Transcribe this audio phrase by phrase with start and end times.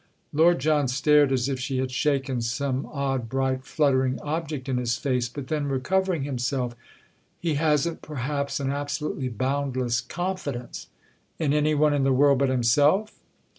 [0.33, 4.97] Lord John stared as if she had shaken some odd bright fluttering object in his
[4.97, 6.75] face; but then recovering himself:
[7.39, 10.87] "He hasn't perhaps an absolutely boundless confidence—"
[11.37, 13.13] "In any one in the world but himself?"